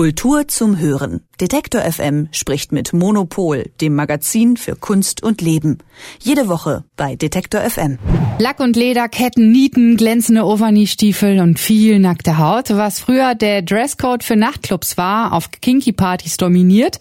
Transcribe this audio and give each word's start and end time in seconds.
Kultur 0.00 0.48
zum 0.48 0.78
Hören. 0.78 1.20
Detektor 1.42 1.82
FM 1.82 2.28
spricht 2.32 2.72
mit 2.72 2.94
Monopol, 2.94 3.64
dem 3.82 3.94
Magazin 3.94 4.56
für 4.56 4.74
Kunst 4.74 5.22
und 5.22 5.42
Leben. 5.42 5.76
Jede 6.22 6.48
Woche 6.48 6.84
bei 6.96 7.16
Detektor 7.16 7.60
FM. 7.60 7.98
Lack 8.38 8.60
und 8.60 8.76
Leder, 8.76 9.10
Ketten, 9.10 9.52
Nieten, 9.52 9.98
glänzende 9.98 10.46
Overknee-Stiefel 10.46 11.40
und 11.40 11.60
viel 11.60 11.98
nackte 11.98 12.38
Haut. 12.38 12.70
Was 12.70 12.98
früher 12.98 13.34
der 13.34 13.60
Dresscode 13.60 14.24
für 14.24 14.36
Nachtclubs 14.36 14.96
war, 14.96 15.34
auf 15.34 15.50
Kinky-Partys 15.50 16.38
dominiert, 16.38 16.98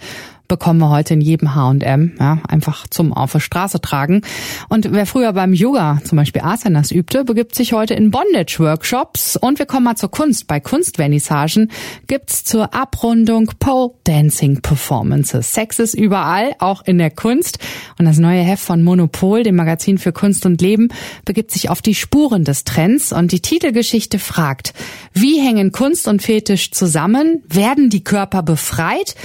bekommen 0.50 0.80
wir 0.80 0.90
heute 0.90 1.14
in 1.14 1.22
jedem 1.22 1.56
H&M, 1.56 2.18
ja, 2.20 2.40
einfach 2.48 2.88
zum 2.90 3.14
auf 3.14 3.32
der 3.32 3.40
Straße 3.40 3.80
tragen. 3.80 4.24
Und 4.68 4.92
wer 4.92 5.06
früher 5.06 5.32
beim 5.32 5.54
Yoga 5.54 6.02
zum 6.04 6.18
Beispiel 6.18 6.42
Asanas 6.42 6.92
übte, 6.92 7.24
begibt 7.24 7.56
sich 7.56 7.72
heute 7.72 7.94
in 7.94 8.12
Bondage-Workshops. 8.12 9.38
Und 9.38 9.60
wir 9.60 9.68
kommen 9.68 9.86
mal 9.86 9.96
zur 9.96 10.12
Kunst. 10.12 10.48
Bei 10.48 10.60
Kunstvernissagen 10.60 11.72
gibt's 12.08 12.44
zur 12.44 12.74
Abrundung 12.74 13.52
Pole 13.60 13.92
Dancing 14.04 14.62
Performances. 14.62 15.54
Sex 15.54 15.80
ist 15.80 15.94
überall, 15.94 16.56
auch 16.60 16.82
in 16.82 16.98
der 16.98 17.12
Kunst. 17.12 17.60
Und 17.98 18.06
das 18.06 18.18
neue 18.18 18.42
Heft 18.42 18.64
von 18.64 18.84
Monopol, 18.84 19.44
dem 19.44 19.56
Magazin 19.56 20.00
für 20.00 20.12
Kunst 20.12 20.46
und 20.48 20.62
Leben, 20.62 20.90
begibt 21.26 21.52
sich 21.52 21.70
auf 21.70 21.82
die 21.82 21.96
Spuren 21.96 22.44
des 22.44 22.64
Trends. 22.64 23.14
Und 23.14 23.32
die 23.32 23.42
Titelgeschichte 23.42 24.18
fragt, 24.18 24.74
wie 25.14 25.40
hängen 25.40 25.72
Kunst 25.72 26.08
und 26.08 26.24
Fetisch 26.24 26.72
zusammen? 26.72 27.44
Werden 27.48 27.92
die 27.92 28.04
Körper 28.04 28.42
befreit? 28.42 29.16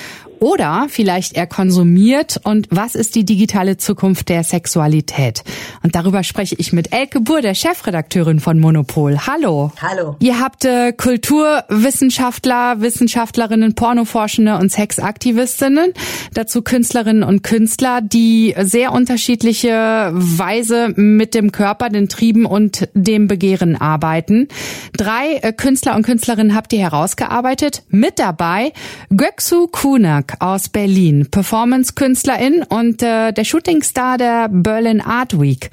Oder 0.40 0.86
vielleicht 0.88 1.36
er 1.36 1.46
konsumiert 1.46 2.40
und 2.44 2.68
was 2.70 2.94
ist 2.94 3.14
die 3.14 3.24
digitale 3.24 3.76
Zukunft 3.76 4.28
der 4.28 4.44
Sexualität? 4.44 5.44
Und 5.82 5.94
darüber 5.94 6.22
spreche 6.22 6.54
ich 6.58 6.72
mit 6.72 6.92
Elke 6.92 7.20
Buhr, 7.20 7.40
der 7.40 7.54
Chefredakteurin 7.54 8.40
von 8.40 8.58
Monopol. 8.58 9.18
Hallo. 9.26 9.72
Hallo. 9.80 10.16
Ihr 10.20 10.40
habt 10.40 10.64
äh, 10.64 10.92
Kulturwissenschaftler, 10.92 12.80
Wissenschaftlerinnen, 12.80 13.74
Pornoforschende 13.74 14.58
und 14.58 14.70
Sexaktivistinnen, 14.70 15.92
dazu 16.32 16.62
Künstlerinnen 16.62 17.22
und 17.22 17.42
Künstler, 17.42 18.00
die 18.00 18.54
sehr 18.58 18.92
unterschiedliche 18.92 20.10
Weise 20.12 20.92
mit 20.96 21.34
dem 21.34 21.52
Körper, 21.52 21.88
den 21.90 22.08
Trieben 22.08 22.46
und 22.46 22.88
dem 22.94 23.28
Begehren 23.28 23.76
arbeiten. 23.76 24.48
Drei 24.96 25.36
äh, 25.42 25.52
Künstler 25.52 25.94
und 25.96 26.02
Künstlerinnen 26.02 26.54
habt 26.54 26.72
ihr 26.72 26.80
herausgearbeitet. 26.80 27.82
Mit 27.88 28.18
dabei 28.18 28.72
Göksu 29.10 29.68
Kunak 29.68 30.23
Kunak 30.24 30.40
aus 30.40 30.68
Berlin, 30.68 31.28
Performance-Künstlerin 31.30 32.64
und 32.68 33.02
äh, 33.02 33.32
der 33.32 33.44
Shootingstar 33.44 34.18
der 34.18 34.48
Berlin 34.50 35.00
Art 35.00 35.38
Week. 35.38 35.70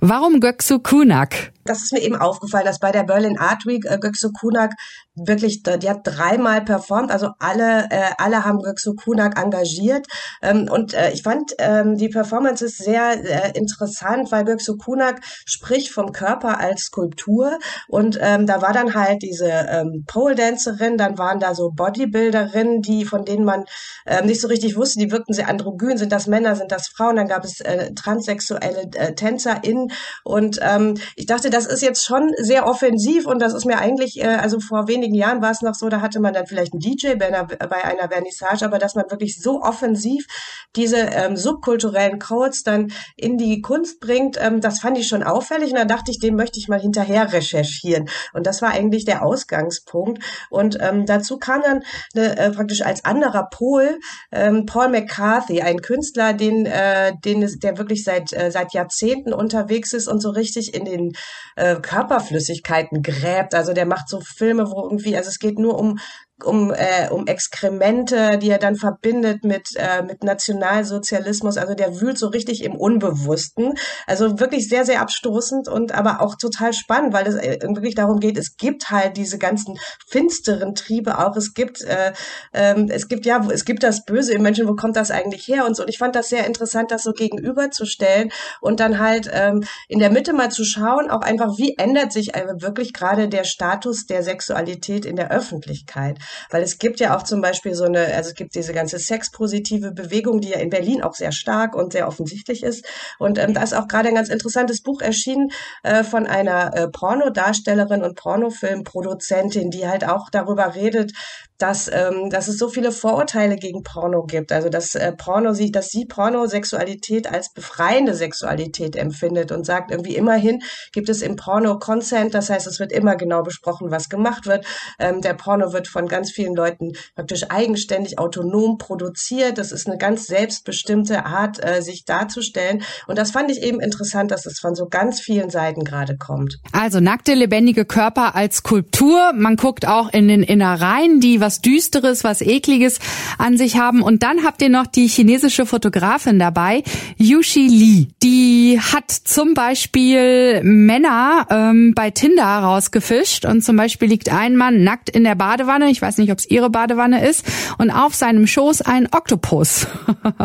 Warum 0.00 0.40
Göksu 0.40 0.78
Kunak? 0.78 1.53
Das 1.64 1.82
ist 1.82 1.92
mir 1.92 2.00
eben 2.00 2.16
aufgefallen, 2.16 2.66
dass 2.66 2.78
bei 2.78 2.92
der 2.92 3.04
Berlin 3.04 3.38
Art 3.38 3.66
Week 3.66 3.84
äh, 3.86 3.98
Göksu 3.98 4.30
Kunak 4.32 4.72
wirklich, 5.14 5.62
die 5.62 5.88
hat 5.88 6.00
dreimal 6.04 6.62
performt, 6.62 7.10
also 7.10 7.30
alle, 7.38 7.86
äh, 7.90 8.10
alle 8.18 8.44
haben 8.44 8.60
Göksu 8.60 8.94
Kunak 8.94 9.38
engagiert. 9.38 10.06
Ähm, 10.42 10.68
und 10.70 10.94
äh, 10.94 11.12
ich 11.12 11.22
fand 11.22 11.52
ähm, 11.58 11.96
die 11.96 12.08
Performance 12.08 12.64
ist 12.64 12.78
sehr 12.78 13.12
äh, 13.24 13.56
interessant, 13.56 14.32
weil 14.32 14.44
Göksu 14.44 14.76
Kunak 14.76 15.20
spricht 15.46 15.92
vom 15.92 16.12
Körper 16.12 16.58
als 16.58 16.82
Skulptur. 16.82 17.58
Und 17.88 18.18
ähm, 18.20 18.46
da 18.46 18.60
war 18.60 18.72
dann 18.72 18.94
halt 18.94 19.22
diese 19.22 19.48
ähm, 19.48 20.04
Pole-Dancerin, 20.06 20.98
dann 20.98 21.18
waren 21.18 21.40
da 21.40 21.54
so 21.54 21.70
Bodybuilderinnen, 21.70 22.82
die, 22.82 23.04
von 23.04 23.24
denen 23.24 23.44
man 23.44 23.64
ähm, 24.06 24.26
nicht 24.26 24.40
so 24.40 24.48
richtig 24.48 24.76
wusste, 24.76 24.98
die 24.98 25.12
wirkten 25.12 25.32
sehr 25.32 25.48
androgyn, 25.48 25.96
sind 25.96 26.12
das 26.12 26.26
Männer, 26.26 26.56
sind 26.56 26.72
das 26.72 26.88
Frauen, 26.88 27.16
dann 27.16 27.28
gab 27.28 27.44
es 27.44 27.60
äh, 27.60 27.94
transsexuelle 27.94 28.90
äh, 28.94 29.14
TänzerInnen. 29.14 29.92
Und 30.24 30.58
ähm, 30.60 30.94
ich 31.16 31.26
dachte, 31.26 31.50
das 31.54 31.66
ist 31.66 31.82
jetzt 31.82 32.04
schon 32.04 32.32
sehr 32.36 32.66
offensiv 32.66 33.26
und 33.26 33.40
das 33.40 33.54
ist 33.54 33.64
mir 33.64 33.78
eigentlich, 33.78 34.20
äh, 34.20 34.26
also 34.26 34.58
vor 34.58 34.88
wenigen 34.88 35.14
Jahren 35.14 35.40
war 35.40 35.52
es 35.52 35.62
noch 35.62 35.74
so, 35.74 35.88
da 35.88 36.00
hatte 36.00 36.18
man 36.18 36.34
dann 36.34 36.46
vielleicht 36.46 36.72
einen 36.72 36.80
DJ 36.80 37.14
bei 37.14 37.28
einer, 37.28 37.44
bei 37.44 37.84
einer 37.84 38.08
Vernissage, 38.08 38.64
aber 38.64 38.78
dass 38.78 38.96
man 38.96 39.08
wirklich 39.08 39.40
so 39.40 39.62
offensiv 39.62 40.26
diese 40.74 40.96
ähm, 40.96 41.36
subkulturellen 41.36 42.18
Codes 42.18 42.64
dann 42.64 42.92
in 43.16 43.38
die 43.38 43.60
Kunst 43.60 44.00
bringt, 44.00 44.36
ähm, 44.40 44.60
das 44.60 44.80
fand 44.80 44.98
ich 44.98 45.06
schon 45.06 45.22
auffällig 45.22 45.70
und 45.70 45.78
da 45.78 45.84
dachte 45.84 46.10
ich, 46.10 46.18
dem 46.18 46.34
möchte 46.34 46.58
ich 46.58 46.66
mal 46.66 46.80
hinterher 46.80 47.32
recherchieren. 47.32 48.08
Und 48.32 48.48
das 48.48 48.60
war 48.60 48.70
eigentlich 48.70 49.04
der 49.04 49.24
Ausgangspunkt. 49.24 50.24
Und 50.50 50.78
ähm, 50.80 51.06
dazu 51.06 51.38
kam 51.38 51.62
dann 51.62 51.82
äh, 52.14 52.50
praktisch 52.50 52.82
als 52.82 53.04
anderer 53.04 53.48
Pol 53.48 54.00
ähm, 54.32 54.66
Paul 54.66 54.88
McCarthy, 54.88 55.62
ein 55.62 55.80
Künstler, 55.80 56.32
den, 56.32 56.66
äh, 56.66 57.12
den 57.24 57.48
der 57.60 57.78
wirklich 57.78 58.02
seit, 58.02 58.32
äh, 58.32 58.50
seit 58.50 58.72
Jahrzehnten 58.72 59.32
unterwegs 59.32 59.92
ist 59.92 60.08
und 60.08 60.20
so 60.20 60.30
richtig 60.30 60.74
in 60.74 60.84
den 60.84 61.12
äh, 61.56 61.76
Körperflüssigkeiten 61.76 63.02
gräbt. 63.02 63.54
Also 63.54 63.72
der 63.72 63.86
macht 63.86 64.08
so 64.08 64.20
Filme, 64.20 64.70
wo 64.70 64.82
irgendwie, 64.84 65.16
also 65.16 65.28
es 65.28 65.38
geht 65.38 65.58
nur 65.58 65.78
um 65.78 65.98
um, 66.42 66.72
äh, 66.72 67.08
um 67.10 67.26
Exkremente, 67.26 68.38
die 68.38 68.50
er 68.50 68.58
dann 68.58 68.74
verbindet 68.74 69.44
mit, 69.44 69.68
äh, 69.76 70.02
mit 70.02 70.24
Nationalsozialismus. 70.24 71.56
Also 71.56 71.74
der 71.74 72.00
wühlt 72.00 72.18
so 72.18 72.26
richtig 72.26 72.64
im 72.64 72.74
Unbewussten. 72.74 73.74
Also 74.06 74.40
wirklich 74.40 74.68
sehr, 74.68 74.84
sehr 74.84 75.00
abstoßend 75.00 75.68
und 75.68 75.92
aber 75.92 76.20
auch 76.20 76.34
total 76.36 76.72
spannend, 76.72 77.12
weil 77.12 77.26
es 77.28 77.36
äh, 77.36 77.58
wirklich 77.62 77.94
darum 77.94 78.18
geht, 78.18 78.36
es 78.36 78.56
gibt 78.56 78.90
halt 78.90 79.16
diese 79.16 79.38
ganzen 79.38 79.78
finsteren 80.08 80.74
Triebe 80.74 81.18
auch. 81.18 81.36
Es 81.36 81.54
gibt, 81.54 81.82
äh, 81.82 82.12
ähm, 82.52 82.88
es 82.90 83.06
gibt 83.08 83.26
ja, 83.26 83.46
es 83.52 83.64
gibt 83.64 83.84
das 83.84 84.04
Böse 84.04 84.34
im 84.34 84.42
Menschen, 84.42 84.66
wo 84.66 84.74
kommt 84.74 84.96
das 84.96 85.12
eigentlich 85.12 85.46
her 85.46 85.64
und 85.66 85.76
so. 85.76 85.84
Und 85.84 85.88
ich 85.88 85.98
fand 85.98 86.16
das 86.16 86.28
sehr 86.28 86.46
interessant, 86.46 86.90
das 86.90 87.04
so 87.04 87.12
gegenüberzustellen 87.12 88.30
und 88.60 88.80
dann 88.80 88.98
halt 88.98 89.30
ähm, 89.32 89.62
in 89.88 90.00
der 90.00 90.10
Mitte 90.10 90.32
mal 90.32 90.50
zu 90.50 90.64
schauen, 90.64 91.10
auch 91.10 91.20
einfach, 91.20 91.58
wie 91.58 91.76
ändert 91.78 92.12
sich 92.12 92.34
äh, 92.34 92.46
wirklich 92.56 92.92
gerade 92.92 93.28
der 93.28 93.44
Status 93.44 94.06
der 94.06 94.24
Sexualität 94.24 95.04
in 95.04 95.14
der 95.14 95.30
Öffentlichkeit. 95.30 96.18
Weil 96.50 96.62
es 96.62 96.78
gibt 96.78 97.00
ja 97.00 97.16
auch 97.16 97.22
zum 97.22 97.40
Beispiel 97.40 97.74
so 97.74 97.84
eine, 97.84 98.06
also 98.14 98.30
es 98.30 98.34
gibt 98.34 98.54
diese 98.54 98.72
ganze 98.72 98.98
sexpositive 98.98 99.92
Bewegung, 99.92 100.40
die 100.40 100.50
ja 100.50 100.58
in 100.58 100.70
Berlin 100.70 101.02
auch 101.02 101.14
sehr 101.14 101.32
stark 101.32 101.74
und 101.74 101.92
sehr 101.92 102.08
offensichtlich 102.08 102.62
ist. 102.62 102.84
Und 103.18 103.38
ähm, 103.38 103.54
da 103.54 103.62
ist 103.62 103.74
auch 103.74 103.88
gerade 103.88 104.08
ein 104.08 104.14
ganz 104.14 104.28
interessantes 104.28 104.82
Buch 104.82 105.00
erschienen 105.00 105.50
äh, 105.82 106.04
von 106.04 106.26
einer 106.26 106.76
äh, 106.76 106.88
Pornodarstellerin 106.88 108.02
und 108.02 108.16
Pornofilmproduzentin, 108.16 109.70
die 109.70 109.86
halt 109.86 110.06
auch 110.06 110.30
darüber 110.30 110.74
redet, 110.74 111.12
dass, 111.58 111.88
ähm, 111.92 112.30
dass 112.30 112.48
es 112.48 112.58
so 112.58 112.68
viele 112.68 112.90
Vorurteile 112.90 113.56
gegen 113.56 113.82
Porno 113.82 114.24
gibt. 114.24 114.52
Also 114.52 114.68
dass 114.68 114.94
äh, 114.94 115.12
Porno 115.12 115.54
sie, 115.54 115.70
dass 115.70 115.88
sie 115.88 116.04
Pornosexualität 116.04 117.30
als 117.30 117.52
befreiende 117.52 118.14
Sexualität 118.14 118.96
empfindet 118.96 119.52
und 119.52 119.64
sagt 119.64 119.90
irgendwie 119.90 120.16
immerhin 120.16 120.60
gibt 120.92 121.08
es 121.08 121.22
im 121.22 121.36
Porno 121.36 121.78
Consent, 121.78 122.34
das 122.34 122.50
heißt 122.50 122.66
es 122.66 122.80
wird 122.80 122.92
immer 122.92 123.16
genau 123.16 123.42
besprochen, 123.42 123.90
was 123.90 124.08
gemacht 124.08 124.46
wird. 124.46 124.66
Ähm, 124.98 125.20
der 125.20 125.34
Porno 125.34 125.72
wird 125.72 125.86
von 125.88 126.08
ganz 126.14 126.30
vielen 126.30 126.54
Leuten 126.54 126.92
praktisch 127.16 127.50
eigenständig, 127.50 128.20
autonom 128.20 128.78
produziert. 128.78 129.58
Das 129.58 129.72
ist 129.72 129.88
eine 129.88 129.98
ganz 129.98 130.28
selbstbestimmte 130.28 131.26
Art, 131.26 131.58
äh, 131.60 131.82
sich 131.82 132.04
darzustellen. 132.04 132.84
Und 133.08 133.18
das 133.18 133.32
fand 133.32 133.50
ich 133.50 133.60
eben 133.64 133.80
interessant, 133.80 134.30
dass 134.30 134.46
es 134.46 134.60
von 134.60 134.76
so 134.76 134.86
ganz 134.86 135.20
vielen 135.20 135.50
Seiten 135.50 135.82
gerade 135.82 136.16
kommt. 136.16 136.58
Also 136.70 137.00
nackte, 137.00 137.34
lebendige 137.34 137.84
Körper 137.84 138.36
als 138.36 138.58
Skulptur. 138.58 139.32
Man 139.34 139.56
guckt 139.56 139.88
auch 139.88 140.12
in 140.12 140.28
den 140.28 140.44
Innereien, 140.44 141.18
die 141.18 141.40
was 141.40 141.60
Düsteres, 141.60 142.22
was 142.22 142.42
Ekliges 142.42 143.00
an 143.38 143.58
sich 143.58 143.76
haben. 143.76 144.00
Und 144.00 144.22
dann 144.22 144.44
habt 144.44 144.62
ihr 144.62 144.68
noch 144.68 144.86
die 144.86 145.08
chinesische 145.08 145.66
Fotografin 145.66 146.38
dabei, 146.38 146.84
Yushi 147.16 147.66
Li. 147.66 148.08
Die 148.22 148.78
hat 148.80 149.10
zum 149.10 149.54
Beispiel 149.54 150.62
Männer 150.62 151.48
ähm, 151.50 151.92
bei 151.96 152.10
Tinder 152.10 152.44
rausgefischt 152.44 153.46
und 153.46 153.62
zum 153.62 153.76
Beispiel 153.76 154.08
liegt 154.08 154.30
ein 154.30 154.54
Mann 154.54 154.84
nackt 154.84 155.10
in 155.10 155.24
der 155.24 155.34
Badewanne. 155.34 155.90
Ich 155.90 156.00
weiß 156.04 156.18
nicht, 156.18 156.30
ob 156.30 156.38
es 156.38 156.50
ihre 156.50 156.70
Badewanne 156.70 157.26
ist. 157.28 157.44
Und 157.78 157.90
auf 157.90 158.14
seinem 158.14 158.46
Schoß 158.46 158.82
ein 158.82 159.08
Oktopus. 159.12 159.86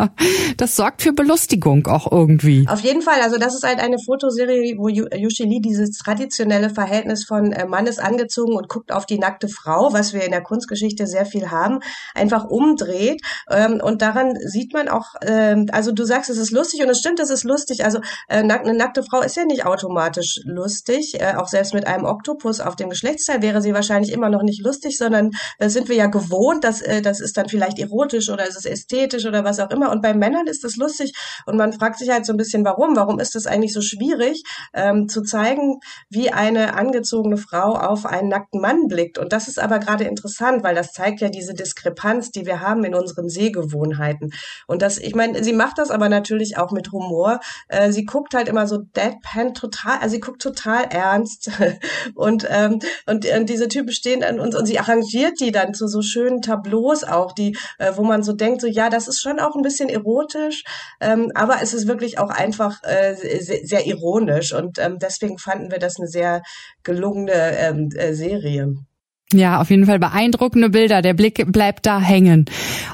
das 0.56 0.76
sorgt 0.76 1.02
für 1.02 1.12
Belustigung 1.12 1.86
auch 1.86 2.10
irgendwie. 2.10 2.66
Auf 2.68 2.80
jeden 2.80 3.02
Fall. 3.02 3.20
Also 3.22 3.38
das 3.38 3.54
ist 3.54 3.62
halt 3.62 3.78
eine 3.78 3.96
Fotoserie, 4.04 4.76
wo 4.76 4.88
Yushi 4.88 5.44
Li 5.44 5.60
dieses 5.60 5.96
traditionelle 5.98 6.70
Verhältnis 6.70 7.24
von 7.24 7.52
äh, 7.52 7.66
Mann 7.66 7.86
ist 7.86 8.02
angezogen 8.02 8.56
und 8.56 8.68
guckt 8.68 8.92
auf 8.92 9.06
die 9.06 9.18
nackte 9.18 9.48
Frau, 9.48 9.92
was 9.92 10.12
wir 10.12 10.24
in 10.24 10.32
der 10.32 10.42
Kunstgeschichte 10.42 10.80
Geschichte 10.80 11.06
sehr 11.06 11.26
viel 11.26 11.50
haben, 11.50 11.80
einfach 12.14 12.44
umdreht. 12.44 13.20
Ähm, 13.50 13.80
und 13.82 14.02
daran 14.02 14.34
sieht 14.40 14.72
man 14.72 14.88
auch, 14.88 15.14
ähm, 15.22 15.66
also 15.72 15.92
du 15.92 16.04
sagst, 16.04 16.30
es 16.30 16.38
ist 16.38 16.50
lustig 16.50 16.82
und 16.82 16.88
es 16.88 16.98
stimmt, 16.98 17.20
es 17.20 17.30
ist 17.30 17.44
lustig. 17.44 17.84
Also 17.84 17.98
äh, 18.28 18.38
eine 18.38 18.74
nackte 18.74 19.02
Frau 19.02 19.20
ist 19.20 19.36
ja 19.36 19.44
nicht 19.44 19.66
automatisch 19.66 20.40
lustig. 20.44 21.20
Äh, 21.20 21.34
auch 21.36 21.48
selbst 21.48 21.74
mit 21.74 21.86
einem 21.86 22.04
Oktopus 22.04 22.60
auf 22.60 22.76
dem 22.76 22.90
Geschlechtsteil 22.90 23.42
wäre 23.42 23.62
sie 23.62 23.74
wahrscheinlich 23.74 24.12
immer 24.12 24.30
noch 24.30 24.42
nicht 24.42 24.64
lustig, 24.64 24.96
sondern 24.96 25.32
sind 25.58 25.88
wir 25.88 25.96
ja 25.96 26.06
gewohnt, 26.06 26.64
dass 26.64 26.80
äh, 26.82 27.02
das 27.02 27.20
ist 27.20 27.36
dann 27.36 27.48
vielleicht 27.48 27.78
erotisch 27.78 28.28
oder 28.28 28.46
ist 28.46 28.56
es 28.56 28.64
ästhetisch 28.64 29.26
oder 29.26 29.44
was 29.44 29.58
auch 29.60 29.70
immer. 29.70 29.90
Und 29.90 30.02
bei 30.02 30.14
Männern 30.14 30.46
ist 30.46 30.64
das 30.64 30.76
lustig 30.76 31.12
und 31.46 31.56
man 31.56 31.72
fragt 31.72 31.98
sich 31.98 32.10
halt 32.10 32.26
so 32.26 32.32
ein 32.32 32.36
bisschen, 32.36 32.64
warum? 32.64 32.96
Warum 32.96 33.18
ist 33.18 33.36
es 33.36 33.46
eigentlich 33.46 33.72
so 33.72 33.80
schwierig 33.80 34.42
ähm, 34.74 35.08
zu 35.08 35.22
zeigen, 35.22 35.80
wie 36.08 36.30
eine 36.30 36.74
angezogene 36.74 37.36
Frau 37.36 37.76
auf 37.76 38.06
einen 38.06 38.28
nackten 38.28 38.60
Mann 38.60 38.86
blickt? 38.88 39.18
Und 39.18 39.32
das 39.32 39.48
ist 39.48 39.58
aber 39.58 39.78
gerade 39.78 40.04
interessant, 40.04 40.62
weil 40.62 40.74
das 40.74 40.92
zeigt 40.92 41.20
ja 41.20 41.28
diese 41.28 41.54
Diskrepanz, 41.54 42.30
die 42.30 42.46
wir 42.46 42.60
haben 42.60 42.84
in 42.84 42.94
unseren 42.94 43.28
Sehgewohnheiten. 43.28 44.32
Und 44.66 44.82
das, 44.82 44.98
ich 44.98 45.14
meine, 45.14 45.42
sie 45.42 45.52
macht 45.52 45.78
das 45.78 45.90
aber 45.90 46.08
natürlich 46.08 46.58
auch 46.58 46.72
mit 46.72 46.92
Humor. 46.92 47.40
Äh, 47.68 47.92
sie 47.92 48.04
guckt 48.04 48.34
halt 48.34 48.48
immer 48.48 48.66
so 48.66 48.78
deadpan 48.78 49.54
total, 49.54 49.98
also 49.98 50.14
sie 50.14 50.20
guckt 50.20 50.42
total 50.42 50.84
ernst 50.84 51.50
und 52.14 52.46
ähm, 52.48 52.80
und, 53.06 53.26
und 53.26 53.48
diese 53.48 53.68
Typen 53.68 53.92
stehen 53.92 54.22
an 54.22 54.40
uns 54.40 54.56
und 54.56 54.66
sie 54.66 54.78
arrangiert 54.78 55.39
die 55.40 55.52
dann 55.52 55.74
zu 55.74 55.86
so 55.88 56.02
schönen 56.02 56.42
Tableaus 56.42 57.04
auch, 57.04 57.32
die, 57.32 57.56
äh, 57.78 57.92
wo 57.96 58.02
man 58.02 58.22
so 58.22 58.32
denkt, 58.32 58.60
so 58.60 58.66
ja, 58.66 58.90
das 58.90 59.08
ist 59.08 59.20
schon 59.20 59.40
auch 59.40 59.54
ein 59.54 59.62
bisschen 59.62 59.88
erotisch, 59.88 60.64
ähm, 61.00 61.32
aber 61.34 61.58
es 61.62 61.74
ist 61.74 61.86
wirklich 61.86 62.18
auch 62.18 62.30
einfach 62.30 62.82
äh, 62.82 63.14
sehr, 63.14 63.60
sehr 63.64 63.86
ironisch 63.86 64.52
und 64.52 64.78
ähm, 64.78 64.98
deswegen 64.98 65.38
fanden 65.38 65.70
wir 65.70 65.78
das 65.78 65.98
eine 65.98 66.08
sehr 66.08 66.42
gelungene 66.82 67.32
ähm, 67.58 67.88
äh, 67.96 68.14
Serie. 68.14 68.74
Ja, 69.32 69.60
auf 69.60 69.70
jeden 69.70 69.86
Fall 69.86 70.00
beeindruckende 70.00 70.70
Bilder. 70.70 71.02
Der 71.02 71.14
Blick 71.14 71.44
bleibt 71.52 71.86
da 71.86 72.00
hängen. 72.00 72.46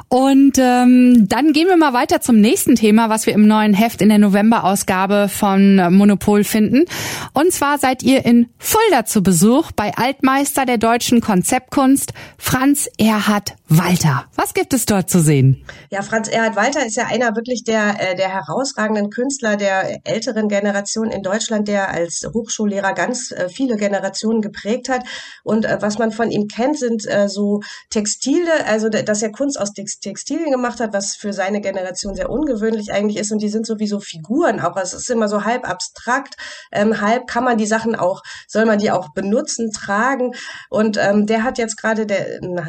Und 0.08 0.58
ähm, 0.58 1.26
dann 1.28 1.52
gehen 1.54 1.66
wir 1.66 1.78
mal 1.78 1.94
weiter 1.94 2.20
zum 2.20 2.40
nächsten 2.40 2.74
Thema, 2.74 3.08
was 3.08 3.26
wir 3.26 3.32
im 3.32 3.46
neuen 3.46 3.72
Heft 3.72 4.02
in 4.02 4.10
der 4.10 4.18
November-Ausgabe 4.18 5.28
von 5.30 5.94
Monopol 5.94 6.44
finden. 6.44 6.84
Und 7.32 7.52
zwar 7.52 7.78
seid 7.78 8.02
ihr 8.02 8.26
in 8.26 8.48
Fulda 8.58 9.06
zu 9.06 9.22
Besuch 9.22 9.72
bei 9.72 9.96
Altmeister 9.96 10.66
der 10.66 10.76
deutschen 10.76 11.22
Konzeptkunst 11.22 12.12
Franz 12.36 12.88
Erhard 12.98 13.54
Walter. 13.68 14.26
Was 14.36 14.54
gibt 14.54 14.74
es 14.74 14.86
dort 14.86 15.10
zu 15.10 15.20
sehen? 15.20 15.64
Ja, 15.90 16.02
Franz 16.02 16.28
Erhard 16.28 16.54
Walter 16.54 16.86
ist 16.86 16.96
ja 16.96 17.06
einer 17.06 17.34
wirklich 17.34 17.64
der, 17.64 17.96
äh, 17.98 18.14
der 18.14 18.28
herausragenden 18.28 19.10
Künstler 19.10 19.56
der 19.56 20.00
älteren 20.04 20.48
Generation 20.48 21.10
in 21.10 21.22
Deutschland, 21.22 21.66
der 21.66 21.90
als 21.90 22.24
Hochschullehrer 22.32 22.92
ganz 22.92 23.32
äh, 23.32 23.48
viele 23.48 23.76
Generationen 23.76 24.40
geprägt 24.40 24.88
hat. 24.88 25.02
Und 25.42 25.64
äh, 25.64 25.78
was 25.80 25.98
man 25.98 26.12
von 26.12 26.25
man 26.26 26.32
ihn 26.32 26.49
kennt, 26.49 26.78
sind 26.78 27.06
äh, 27.08 27.28
so 27.28 27.61
Textile, 27.90 28.67
also 28.67 28.88
dass 28.88 29.23
er 29.23 29.31
Kunst 29.31 29.61
aus 29.61 29.73
Textilien 29.73 30.50
gemacht 30.50 30.81
hat, 30.81 30.93
was 30.93 31.14
für 31.17 31.32
seine 31.32 31.61
Generation 31.61 32.14
sehr 32.14 32.31
ungewöhnlich 32.31 32.93
eigentlich 32.93 33.19
ist. 33.19 33.32
Und 33.32 33.40
die 33.43 33.49
sind 33.49 33.67
sowieso 33.67 34.00
Figuren 34.00 34.61
auch. 34.61 34.76
Es 34.76 34.93
ist 34.93 35.11
immer 35.11 35.28
so 35.28 35.44
halb 35.44 35.69
abstrakt, 35.69 36.34
ähm, 36.73 37.00
halb 37.00 37.26
kann 37.26 37.44
man 37.44 37.58
die 37.58 37.67
Sachen 37.67 37.94
auch, 37.94 38.23
soll 38.49 38.67
man 38.67 38.78
die 38.78 38.90
auch 38.90 39.12
benutzen, 39.12 39.70
tragen. 39.73 40.32
Und 40.69 40.99
ähm, 40.99 41.26
der 41.26 41.44
hat 41.44 41.58
jetzt 41.58 41.76
gerade, 41.76 42.06
der 42.06 42.26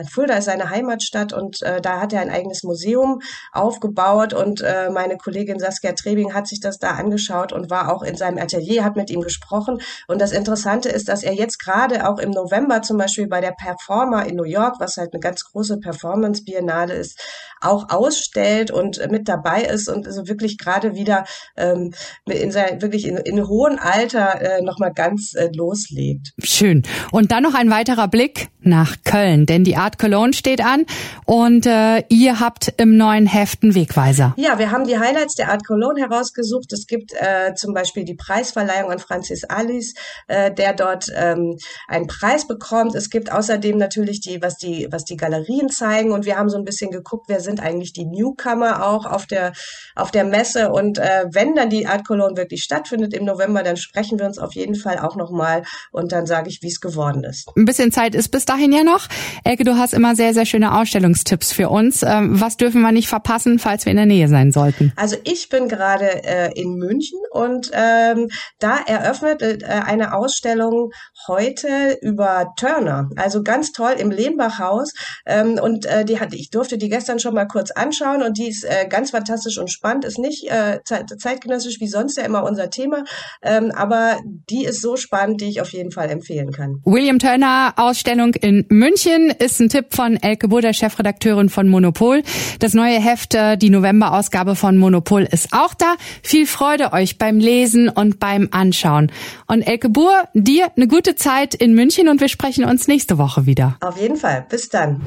Fulda 0.09 0.35
ist 0.35 0.45
seine 0.45 0.69
Heimatstadt 0.69 1.33
und 1.33 1.61
äh, 1.63 1.81
da 1.81 1.99
hat 1.99 2.13
er 2.13 2.21
ein 2.21 2.29
eigenes 2.29 2.63
Museum 2.63 3.21
aufgebaut. 3.51 4.33
Und 4.33 4.61
äh, 4.61 4.89
meine 4.91 5.17
Kollegin 5.17 5.59
Saskia 5.59 5.93
Trebing 5.93 6.33
hat 6.33 6.47
sich 6.47 6.59
das 6.59 6.77
da 6.77 6.91
angeschaut 6.91 7.53
und 7.53 7.69
war 7.69 7.93
auch 7.93 8.03
in 8.03 8.15
seinem 8.15 8.37
Atelier, 8.37 8.83
hat 8.83 8.95
mit 8.95 9.09
ihm 9.09 9.21
gesprochen. 9.21 9.81
Und 10.07 10.21
das 10.21 10.31
Interessante 10.31 10.89
ist, 10.89 11.07
dass 11.07 11.23
er 11.23 11.33
jetzt 11.33 11.59
gerade 11.59 12.07
auch 12.07 12.19
im 12.19 12.31
November 12.31 12.81
zum 12.81 12.97
Beispiel 12.97 13.27
bei 13.27 13.41
der 13.41 13.46
der 13.47 13.53
Performer 13.53 14.25
in 14.25 14.35
New 14.35 14.43
York, 14.43 14.75
was 14.79 14.97
halt 14.97 15.13
eine 15.13 15.19
ganz 15.19 15.43
große 15.43 15.77
Performance-Biennale 15.77 16.93
ist, 16.93 17.19
auch 17.61 17.89
ausstellt 17.89 18.71
und 18.71 18.99
mit 19.09 19.27
dabei 19.27 19.63
ist 19.63 19.89
und 19.89 20.11
so 20.11 20.27
wirklich 20.27 20.57
gerade 20.57 20.95
wieder 20.95 21.25
ähm, 21.55 21.93
in 22.25 22.51
sein, 22.51 22.81
wirklich 22.81 23.07
in, 23.07 23.17
in 23.17 23.47
hohem 23.47 23.79
Alter 23.79 24.41
äh, 24.41 24.61
nochmal 24.61 24.93
ganz 24.93 25.33
äh, 25.33 25.49
loslegt. 25.53 26.33
Schön. 26.43 26.83
Und 27.11 27.31
dann 27.31 27.43
noch 27.43 27.55
ein 27.55 27.69
weiterer 27.69 28.07
Blick 28.07 28.49
nach 28.61 28.97
Köln, 29.03 29.45
denn 29.45 29.63
die 29.63 29.77
Art 29.77 29.97
Cologne 29.97 30.33
steht 30.33 30.63
an 30.63 30.85
und 31.25 31.65
äh, 31.65 32.03
ihr 32.09 32.39
habt 32.39 32.73
im 32.77 32.97
neuen 32.97 33.25
Heft 33.25 33.63
einen 33.63 33.75
Wegweiser. 33.75 34.33
Ja, 34.37 34.59
wir 34.59 34.71
haben 34.71 34.85
die 34.85 34.99
Highlights 34.99 35.35
der 35.35 35.49
Art 35.49 35.65
Cologne 35.65 36.01
herausgesucht. 36.01 36.73
Es 36.73 36.85
gibt 36.85 37.13
äh, 37.13 37.53
zum 37.55 37.73
Beispiel 37.73 38.03
die 38.03 38.15
Preisverleihung 38.15 38.91
an 38.91 38.99
Francis 38.99 39.45
Alice, 39.45 39.93
äh, 40.27 40.53
der 40.53 40.73
dort 40.73 41.07
ähm, 41.15 41.57
einen 41.87 42.07
Preis 42.07 42.45
bekommt. 42.47 42.93
Es 42.95 43.09
gibt 43.09 43.31
außerdem 43.37 43.77
natürlich 43.77 44.19
die, 44.21 44.41
was 44.41 44.57
die, 44.57 44.87
was 44.89 45.05
die 45.05 45.15
Galerien 45.15 45.69
zeigen. 45.69 46.11
Und 46.11 46.25
wir 46.25 46.37
haben 46.37 46.49
so 46.49 46.57
ein 46.57 46.63
bisschen 46.63 46.91
geguckt, 46.91 47.25
wer 47.27 47.39
sind 47.39 47.59
eigentlich 47.59 47.93
die 47.93 48.05
Newcomer 48.05 48.85
auch 48.85 49.05
auf 49.05 49.27
der, 49.27 49.53
auf 49.95 50.11
der 50.11 50.23
Messe. 50.23 50.71
Und 50.71 50.97
äh, 50.97 51.25
wenn 51.31 51.55
dann 51.55 51.69
die 51.69 51.87
Art 51.87 52.05
Cologne 52.05 52.37
wirklich 52.37 52.63
stattfindet 52.63 53.13
im 53.13 53.25
November, 53.25 53.63
dann 53.63 53.77
sprechen 53.77 54.17
wir 54.19 54.25
uns 54.25 54.39
auf 54.39 54.55
jeden 54.55 54.75
Fall 54.75 54.97
auch 54.99 55.15
nochmal 55.15 55.63
und 55.91 56.11
dann 56.11 56.25
sage 56.25 56.49
ich, 56.49 56.61
wie 56.61 56.67
es 56.67 56.79
geworden 56.79 57.23
ist. 57.23 57.49
Ein 57.55 57.65
bisschen 57.65 57.91
Zeit 57.91 58.15
ist 58.15 58.29
bis 58.29 58.45
dahin 58.45 58.71
ja 58.71 58.83
noch. 58.83 59.07
Elke, 59.43 59.63
du 59.63 59.77
hast 59.77 59.93
immer 59.93 60.15
sehr, 60.15 60.33
sehr 60.33 60.45
schöne 60.45 60.79
Ausstellungstipps 60.79 61.51
für 61.51 61.69
uns. 61.69 62.03
Ähm, 62.03 62.41
was 62.41 62.57
dürfen 62.57 62.81
wir 62.81 62.91
nicht 62.91 63.07
verpassen, 63.07 63.59
falls 63.59 63.85
wir 63.85 63.91
in 63.91 63.97
der 63.97 64.05
Nähe 64.05 64.27
sein 64.27 64.51
sollten? 64.51 64.93
Also 64.95 65.15
ich 65.23 65.49
bin 65.49 65.67
gerade 65.67 66.23
äh, 66.23 66.51
in 66.59 66.75
München 66.75 67.19
und 67.31 67.69
ähm, 67.73 68.29
da 68.59 68.77
eröffnet 68.85 69.41
äh, 69.41 69.57
eine 69.63 70.13
Ausstellung 70.13 70.89
heute 71.27 71.97
über 72.01 72.53
Turner. 72.57 73.09
Also 73.15 73.26
also 73.27 73.43
ganz 73.43 73.73
toll 73.73 73.95
im 73.99 74.09
Lehmbachhaus. 74.09 74.93
Ähm, 75.25 75.59
und 75.61 75.85
äh, 75.85 76.05
die 76.05 76.17
hatte, 76.17 76.37
ich 76.37 76.49
durfte 76.49 76.77
die 76.77 76.87
gestern 76.87 77.19
schon 77.19 77.33
mal 77.33 77.45
kurz 77.45 77.71
anschauen 77.71 78.23
und 78.23 78.37
die 78.37 78.47
ist 78.47 78.63
äh, 78.63 78.87
ganz 78.87 79.11
fantastisch 79.11 79.57
und 79.57 79.69
spannend. 79.69 80.05
Ist 80.05 80.17
nicht 80.17 80.49
äh, 80.49 80.79
zeitgenössisch 80.85 81.81
wie 81.81 81.87
sonst 81.87 82.15
ja 82.17 82.23
immer 82.23 82.45
unser 82.45 82.69
Thema, 82.69 83.03
ähm, 83.41 83.73
aber 83.75 84.17
die 84.23 84.63
ist 84.63 84.81
so 84.81 84.95
spannend, 84.95 85.41
die 85.41 85.49
ich 85.49 85.59
auf 85.59 85.73
jeden 85.73 85.91
Fall 85.91 86.09
empfehlen 86.09 86.53
kann. 86.53 86.81
William 86.85 87.19
Turner 87.19 87.73
Ausstellung 87.75 88.33
in 88.35 88.65
München 88.69 89.29
ist 89.29 89.59
ein 89.59 89.67
Tipp 89.67 89.87
von 89.89 90.15
Elke 90.15 90.47
Buder, 90.47 90.71
Chefredakteurin 90.71 91.49
von 91.49 91.67
Monopol. 91.67 92.23
Das 92.59 92.73
neue 92.73 93.01
Heft, 93.01 93.35
äh, 93.35 93.57
die 93.57 93.69
November-Ausgabe 93.69 94.55
von 94.55 94.77
Monopol 94.77 95.27
ist 95.29 95.49
auch 95.51 95.73
da. 95.73 95.95
Viel 96.23 96.47
Freude 96.47 96.93
euch 96.93 97.17
beim 97.17 97.39
Lesen 97.39 97.89
und 97.89 98.21
beim 98.21 98.47
Anschauen. 98.51 99.11
Und 99.47 99.63
Elke 99.63 99.89
Buhr, 99.89 100.29
dir 100.33 100.67
eine 100.77 100.87
gute 100.87 101.15
Zeit 101.15 101.55
in 101.55 101.73
München 101.73 102.07
und 102.07 102.21
wir 102.21 102.29
sprechen 102.29 102.63
uns 102.63 102.87
nächste 103.17 103.19
Woche 103.19 103.45
wieder. 103.45 103.77
Auf 103.81 103.97
jeden 103.99 104.17
Fall. 104.17 104.45
Bis 104.49 104.69
dann. 104.69 105.01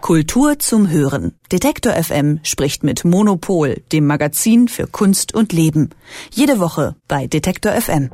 Kultur 0.00 0.58
zum 0.58 0.88
Hören. 0.88 1.34
Detektor 1.52 1.92
FM 1.92 2.40
spricht 2.42 2.82
mit 2.82 3.04
Monopol, 3.04 3.82
dem 3.92 4.06
Magazin 4.06 4.68
für 4.68 4.86
Kunst 4.86 5.34
und 5.34 5.52
Leben. 5.52 5.90
Jede 6.32 6.58
Woche 6.58 6.96
bei 7.06 7.26
Detektor 7.26 7.72
FM. 7.72 8.10